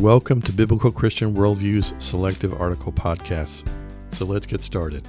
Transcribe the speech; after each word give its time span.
Welcome 0.00 0.40
to 0.42 0.52
Biblical 0.52 0.90
Christian 0.90 1.34
Worldview's 1.34 1.92
Selective 1.98 2.58
Article 2.58 2.90
Podcasts. 2.90 3.68
So 4.12 4.24
let's 4.24 4.46
get 4.46 4.62
started. 4.62 5.04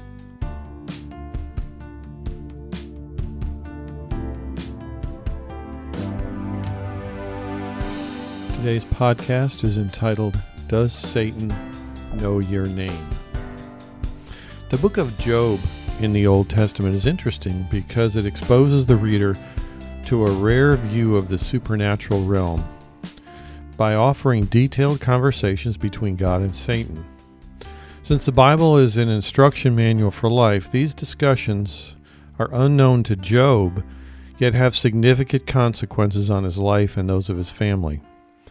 Today's 8.55 8.83
podcast 8.83 9.63
is 9.63 9.77
entitled 9.77 10.37
Does 10.67 10.91
Satan 10.91 11.55
Know 12.15 12.39
Your 12.39 12.67
Name? 12.67 13.09
The 14.71 14.77
book 14.77 14.97
of 14.97 15.17
Job 15.17 15.61
in 16.01 16.11
the 16.11 16.27
Old 16.27 16.49
Testament 16.49 16.95
is 16.95 17.07
interesting 17.07 17.65
because 17.71 18.17
it 18.17 18.25
exposes 18.25 18.87
the 18.87 18.97
reader 18.97 19.37
to 20.07 20.25
a 20.27 20.31
rare 20.31 20.75
view 20.75 21.15
of 21.15 21.29
the 21.29 21.37
supernatural 21.37 22.25
realm 22.25 22.61
by 23.77 23.95
offering 23.95 24.45
detailed 24.45 25.01
conversations 25.01 25.77
between 25.77 26.15
God 26.15 26.41
and 26.41 26.55
Satan. 26.55 27.05
Since 28.03 28.25
the 28.25 28.31
Bible 28.31 28.77
is 28.77 28.97
an 28.97 29.09
instruction 29.09 29.75
manual 29.75 30.11
for 30.11 30.29
life, 30.29 30.71
these 30.71 30.93
discussions 30.93 31.95
are 32.39 32.49
unknown 32.51 33.03
to 33.03 33.15
Job, 33.15 33.83
yet 34.39 34.53
have 34.53 34.75
significant 34.75 35.45
consequences 35.45 36.31
on 36.31 36.43
his 36.43 36.57
life 36.57 36.97
and 36.97 37.07
those 37.07 37.29
of 37.29 37.37
his 37.37 37.51
family. 37.51 38.01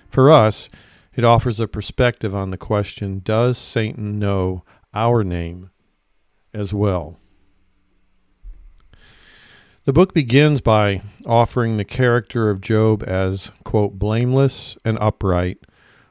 For 0.09 0.31
us, 0.31 0.69
it 1.15 1.25
offers 1.25 1.59
a 1.59 1.67
perspective 1.67 2.35
on 2.35 2.51
the 2.51 2.57
question 2.57 3.21
Does 3.25 3.59
Satan 3.59 4.19
know 4.19 4.65
our 4.95 5.25
name 5.25 5.71
as 6.55 6.73
well? 6.73 7.19
The 9.91 9.95
book 9.95 10.15
begins 10.15 10.61
by 10.61 11.03
offering 11.27 11.77
the 11.77 11.85
character 11.85 12.49
of 12.49 12.61
Job 12.61 13.03
as, 13.03 13.51
quote, 13.65 13.99
blameless 13.99 14.79
and 14.85 14.97
upright, 15.01 15.59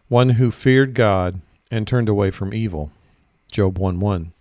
one 0.09 0.31
who 0.31 0.51
feared 0.51 0.93
God 0.93 1.39
and 1.71 1.87
turned 1.87 2.09
away 2.09 2.29
from 2.29 2.53
evil. 2.53 2.91
Job 3.49 3.77
1 3.77 4.01
1. 4.01 4.33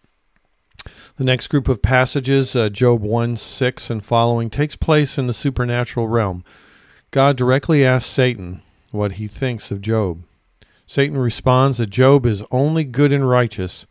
The 1.18 1.24
next 1.24 1.46
group 1.46 1.68
of 1.68 1.82
passages, 1.82 2.56
uh, 2.56 2.68
Job 2.68 3.00
1 3.02 3.36
6 3.36 3.90
and 3.90 4.04
following, 4.04 4.50
takes 4.50 4.74
place 4.74 5.18
in 5.18 5.28
the 5.28 5.32
supernatural 5.32 6.08
realm. 6.08 6.42
God 7.12 7.36
directly 7.36 7.84
asks 7.84 8.10
Satan 8.10 8.60
what 8.90 9.12
he 9.12 9.28
thinks 9.28 9.70
of 9.70 9.80
Job. 9.80 10.24
Satan 10.84 11.16
responds 11.16 11.78
that 11.78 11.90
Job 11.90 12.26
is 12.26 12.42
only 12.50 12.82
good 12.82 13.12
and 13.12 13.28
righteous 13.28 13.86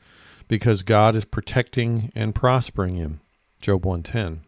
because 0.50 0.84
God 0.84 1.16
is 1.16 1.24
protecting 1.24 2.12
and 2.14 2.36
prospering 2.36 2.98
him. 2.98 3.22
Job 3.62 3.86
110. 3.86 4.42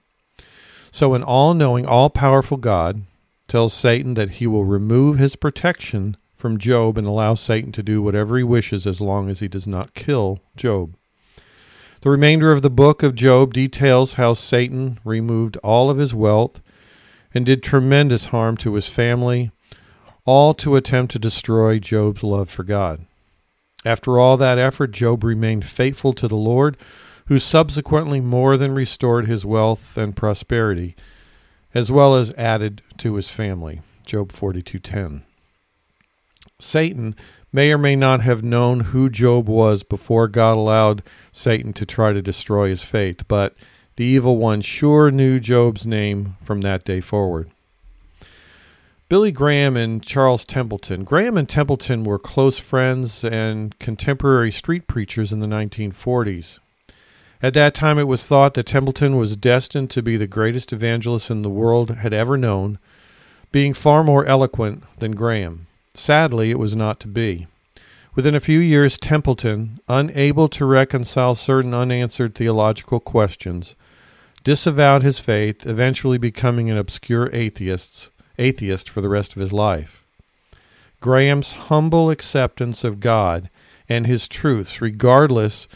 So, 0.92 1.14
an 1.14 1.24
all 1.24 1.54
knowing, 1.54 1.86
all 1.86 2.10
powerful 2.10 2.58
God 2.58 3.04
tells 3.48 3.74
Satan 3.74 4.14
that 4.16 4.32
he 4.32 4.48
will 4.48 4.66
remove 4.66 5.18
his 5.18 5.36
protection 5.36 6.18
from 6.36 6.58
Job 6.58 6.98
and 6.98 7.06
allow 7.06 7.34
Satan 7.34 7.72
to 7.74 7.84
do 7.84 8.02
whatever 8.02 8.38
he 8.38 8.44
wishes 8.44 8.88
as 8.88 9.02
long 9.02 9.30
as 9.30 9.40
he 9.40 9.48
does 9.48 9.68
not 9.68 9.94
kill 9.94 10.40
Job. 10.56 10.96
The 12.02 12.10
remainder 12.10 12.52
of 12.52 12.62
the 12.62 12.70
book 12.70 13.04
of 13.04 13.14
Job 13.14 13.54
details 13.54 14.14
how 14.14 14.34
Satan 14.34 15.00
removed 15.04 15.58
all 15.58 15.90
of 15.90 15.98
his 15.98 16.14
wealth 16.14 16.62
and 17.34 17.46
did 17.46 17.62
tremendous 17.62 18.28
harm 18.28 18.56
to 18.58 18.76
his 18.76 18.88
family, 18.88 19.52
all 20.26 20.54
to 20.56 20.78
attempt 20.78 21.12
to 21.12 21.20
destroy 21.20 21.78
Job's 21.78 22.24
love 22.24 22.50
for 22.50 22.64
God. 22.64 23.06
After 23.84 24.18
all 24.18 24.38
that 24.38 24.58
effort, 24.58 24.92
Job 24.92 25.24
remained 25.24 25.66
faithful 25.66 26.14
to 26.14 26.28
the 26.28 26.38
Lord 26.38 26.78
who 27.30 27.38
subsequently 27.38 28.20
more 28.20 28.58
than 28.58 28.74
restored 28.74 29.28
his 29.28 29.46
wealth 29.46 29.96
and 29.96 30.16
prosperity, 30.16 30.96
as 31.76 31.92
well 31.92 32.16
as 32.16 32.34
added 32.34 32.82
to 32.98 33.14
his 33.14 33.30
family. 33.30 33.82
Job 34.04 34.32
42:10. 34.32 35.22
Satan 36.60 37.16
may 37.54 37.72
or 37.72 37.78
may 37.78 37.96
not 37.96 38.22
have 38.22 38.44
known 38.44 38.80
who 38.80 39.12
Job 39.12 39.48
was 39.48 39.84
before 39.84 40.28
God 40.28 40.58
allowed 40.58 41.04
Satan 41.32 41.72
to 41.74 41.86
try 41.86 42.14
to 42.14 42.22
destroy 42.22 42.70
his 42.70 42.82
faith, 42.82 43.28
but 43.28 43.56
the 43.96 44.06
evil 44.06 44.38
one 44.38 44.62
sure 44.62 45.12
knew 45.12 45.40
Job's 45.40 45.86
name 45.86 46.36
from 46.44 46.62
that 46.62 46.84
day 46.84 47.00
forward. 47.00 47.52
Billy 49.08 49.32
Graham 49.32 49.78
and 49.78 50.02
Charles 50.02 50.46
Templeton. 50.46 51.04
Graham 51.04 51.38
and 51.38 51.48
Templeton 51.48 52.04
were 52.04 52.18
close 52.18 52.58
friends 52.58 53.24
and 53.24 53.78
contemporary 53.78 54.52
street 54.52 54.88
preachers 54.88 55.32
in 55.32 55.42
the 55.42 55.48
1940s. 55.48 56.60
At 57.42 57.54
that 57.54 57.74
time, 57.74 57.98
it 57.98 58.08
was 58.08 58.28
thought 58.28 58.54
that 58.56 58.66
Templeton 58.66 59.16
was 59.16 59.38
destined 59.38 59.90
to 59.92 60.02
be 60.02 60.18
the 60.18 60.28
greatest 60.28 60.74
evangelist 60.74 61.32
in 61.32 61.42
the 61.42 61.50
world 61.50 61.90
had 61.92 62.14
ever 62.14 62.38
known, 62.38 62.80
being 63.52 63.74
far 63.74 64.04
more 64.04 64.26
eloquent 64.26 64.84
than 65.00 65.16
Graham. 65.16 65.68
Sadly, 65.94 66.52
it 66.52 66.60
was 66.60 66.76
not 66.76 67.00
to 67.00 67.08
be. 67.08 67.48
Within 68.14 68.36
a 68.36 68.42
few 68.42 68.60
years, 68.60 68.98
Templeton, 68.98 69.80
unable 69.88 70.50
to 70.50 70.66
reconcile 70.66 71.34
certain 71.34 71.74
unanswered 71.74 72.36
theological 72.36 73.00
questions, 73.00 73.76
disavowed 74.44 75.04
his 75.04 75.20
faith, 75.20 75.66
eventually 75.66 76.18
becoming 76.18 76.70
an 76.70 76.78
obscure 76.78 77.30
atheist, 77.32 78.10
atheist 78.38 78.90
for 78.90 79.00
the 79.00 79.10
rest 79.10 79.36
of 79.36 79.42
his 79.42 79.54
life. 79.54 80.04
Graham's 81.00 81.54
humble 81.54 82.10
acceptance 82.10 82.84
of 82.84 83.00
God 83.00 83.50
and 83.88 84.06
his 84.06 84.28
truths, 84.28 84.82
regardless 84.82 85.70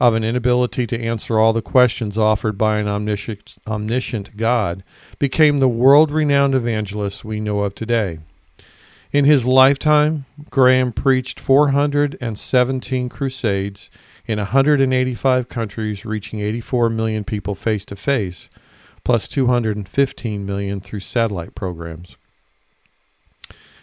of 0.00 0.14
an 0.14 0.24
inability 0.24 0.86
to 0.86 1.00
answer 1.00 1.38
all 1.38 1.52
the 1.52 1.60
questions 1.60 2.16
offered 2.16 2.56
by 2.56 2.78
an 2.78 2.88
omniscient, 2.88 3.58
omniscient 3.66 4.36
God, 4.36 4.82
became 5.18 5.58
the 5.58 5.68
world 5.68 6.10
renowned 6.10 6.54
evangelist 6.54 7.24
we 7.24 7.38
know 7.38 7.60
of 7.60 7.74
today. 7.74 8.18
In 9.12 9.24
his 9.24 9.44
lifetime, 9.44 10.24
Graham 10.48 10.92
preached 10.92 11.38
417 11.38 13.08
crusades 13.08 13.90
in 14.26 14.38
185 14.38 15.48
countries, 15.48 16.04
reaching 16.04 16.40
84 16.40 16.88
million 16.88 17.24
people 17.24 17.54
face 17.54 17.84
to 17.86 17.96
face, 17.96 18.48
plus 19.04 19.28
215 19.28 20.46
million 20.46 20.80
through 20.80 21.00
satellite 21.00 21.54
programs. 21.54 22.16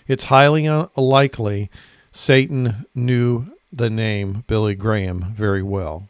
It's 0.08 0.26
highly 0.26 0.66
unlikely 0.66 1.70
Satan 2.12 2.86
knew 2.96 3.52
the 3.72 3.90
name 3.90 4.44
Billy 4.48 4.76
Graham 4.76 5.34
very 5.36 5.64
well. 5.64 6.10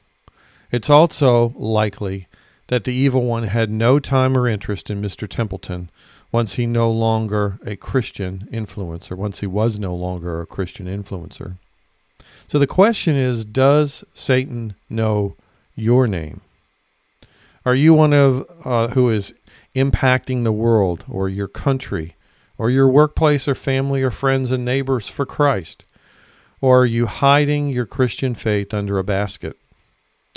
It's 0.72 0.90
also 0.90 1.54
likely 1.56 2.28
that 2.68 2.84
the 2.84 2.94
evil 2.94 3.24
one 3.24 3.44
had 3.44 3.70
no 3.70 4.00
time 4.00 4.38
or 4.38 4.48
interest 4.48 4.90
in 4.90 5.02
Mr. 5.02 5.28
Templeton 5.28 5.90
once 6.32 6.56
he 6.56 6.66
no 6.66 6.92
longer 6.92 7.58
a 7.66 7.76
Christian 7.76 8.48
influencer, 8.52 9.16
once 9.16 9.40
he 9.40 9.48
was 9.48 9.80
no 9.80 9.96
longer 9.96 10.42
a 10.42 10.46
Christian 10.46 10.86
influencer. 10.86 11.58
So 12.48 12.60
the 12.60 12.68
question 12.68 13.16
is 13.16 13.46
does 13.46 14.04
Satan 14.14 14.76
know 14.90 15.36
your 15.76 16.08
name? 16.08 16.42
Are 17.66 17.76
you 17.76 17.94
one 17.94 18.14
of 18.14 18.46
uh, 18.64 18.90
who 18.90 19.10
is 19.10 19.34
impacting 19.76 20.44
the 20.44 20.52
world 20.52 21.04
or 21.10 21.30
your 21.30 21.48
country 21.48 22.16
or 22.58 22.70
your 22.70 22.88
workplace 22.88 23.48
or 23.48 23.56
family 23.56 24.02
or 24.02 24.12
friends 24.12 24.52
and 24.52 24.66
neighbors 24.66 25.08
for 25.08 25.26
Christ? 25.26 25.86
Or 26.60 26.82
are 26.82 26.86
you 26.86 27.06
hiding 27.06 27.70
your 27.70 27.86
Christian 27.86 28.34
faith 28.34 28.74
under 28.74 28.98
a 28.98 29.04
basket? 29.04 29.58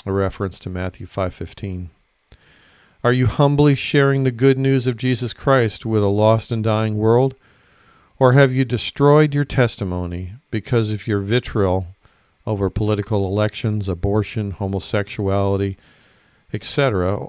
A 0.04 0.12
reference 0.12 0.58
to 0.60 0.70
Matthew 0.70 1.06
5:15. 1.06 1.88
Are 3.02 3.12
you 3.12 3.26
humbly 3.26 3.74
sharing 3.74 4.24
the 4.24 4.30
good 4.30 4.58
news 4.58 4.86
of 4.86 4.98
Jesus 4.98 5.32
Christ 5.32 5.86
with 5.86 6.02
a 6.02 6.08
lost 6.08 6.52
and 6.52 6.62
dying 6.62 6.98
world? 6.98 7.34
Or 8.18 8.34
have 8.34 8.52
you 8.52 8.66
destroyed 8.66 9.34
your 9.34 9.46
testimony 9.46 10.34
because 10.50 10.90
of 10.90 11.06
your 11.06 11.20
vitriol 11.20 11.86
over 12.46 12.68
political 12.68 13.26
elections, 13.26 13.88
abortion, 13.88 14.50
homosexuality, 14.50 15.78
etc., 16.52 17.28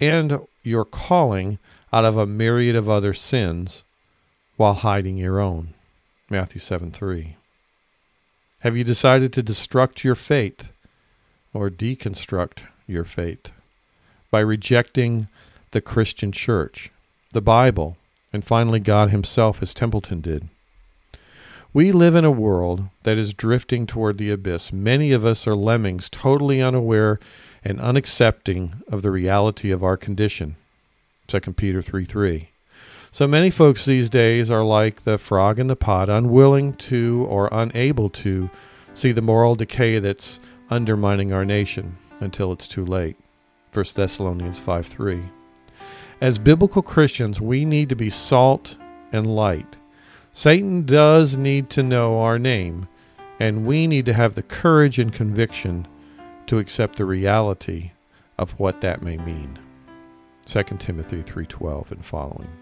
and 0.00 0.40
your 0.62 0.86
calling 0.86 1.58
out 1.92 2.06
of 2.06 2.16
a 2.16 2.24
myriad 2.24 2.76
of 2.76 2.88
other 2.88 3.12
sins 3.12 3.84
while 4.56 4.74
hiding 4.74 5.18
your 5.18 5.38
own? 5.38 5.74
Matthew 6.30 6.60
7 6.62 6.90
3. 6.90 7.36
Have 8.62 8.76
you 8.76 8.84
decided 8.84 9.32
to 9.32 9.42
destruct 9.42 10.04
your 10.04 10.14
faith 10.14 10.68
or 11.52 11.68
deconstruct 11.68 12.60
your 12.86 13.02
fate 13.02 13.50
by 14.30 14.38
rejecting 14.38 15.26
the 15.72 15.80
Christian 15.80 16.30
church, 16.30 16.92
the 17.32 17.40
Bible, 17.40 17.96
and 18.32 18.44
finally 18.44 18.78
God 18.78 19.10
Himself, 19.10 19.64
as 19.64 19.74
Templeton 19.74 20.20
did? 20.20 20.48
We 21.72 21.90
live 21.90 22.14
in 22.14 22.24
a 22.24 22.30
world 22.30 22.84
that 23.02 23.18
is 23.18 23.34
drifting 23.34 23.84
toward 23.84 24.16
the 24.16 24.30
abyss. 24.30 24.72
Many 24.72 25.10
of 25.10 25.24
us 25.24 25.44
are 25.48 25.56
lemmings, 25.56 26.08
totally 26.08 26.62
unaware 26.62 27.18
and 27.64 27.80
unaccepting 27.80 28.80
of 28.86 29.02
the 29.02 29.10
reality 29.10 29.72
of 29.72 29.82
our 29.82 29.96
condition. 29.96 30.54
2 31.26 31.40
Peter 31.54 31.82
3 31.82 32.04
3. 32.04 32.51
So 33.14 33.28
many 33.28 33.50
folks 33.50 33.84
these 33.84 34.08
days 34.08 34.50
are 34.50 34.64
like 34.64 35.04
the 35.04 35.18
frog 35.18 35.58
in 35.58 35.66
the 35.66 35.76
pot, 35.76 36.08
unwilling 36.08 36.72
to 36.88 37.26
or 37.28 37.50
unable 37.52 38.08
to 38.08 38.48
see 38.94 39.12
the 39.12 39.20
moral 39.20 39.54
decay 39.54 39.98
that's 39.98 40.40
undermining 40.70 41.30
our 41.30 41.44
nation 41.44 41.98
until 42.20 42.52
it's 42.52 42.66
too 42.66 42.86
late. 42.86 43.18
1 43.74 43.84
Thessalonians 43.94 44.58
5 44.58 44.86
3. 44.86 45.24
As 46.22 46.38
biblical 46.38 46.80
Christians, 46.80 47.38
we 47.38 47.66
need 47.66 47.90
to 47.90 47.94
be 47.94 48.08
salt 48.08 48.78
and 49.12 49.36
light. 49.36 49.76
Satan 50.32 50.86
does 50.86 51.36
need 51.36 51.68
to 51.68 51.82
know 51.82 52.18
our 52.18 52.38
name 52.38 52.88
And 53.38 53.66
we 53.66 53.86
need 53.86 54.06
to 54.06 54.14
have 54.14 54.36
the 54.36 54.42
courage 54.42 54.98
and 54.98 55.12
conviction 55.12 55.86
to 56.46 56.58
accept 56.58 56.96
the 56.96 57.04
reality 57.04 57.90
of 58.38 58.52
what 58.52 58.80
that 58.80 59.02
may 59.02 59.18
mean. 59.18 59.58
2 60.46 60.62
Timothy 60.78 61.22
3:12 61.22 61.92
and 61.92 62.04
following. 62.04 62.61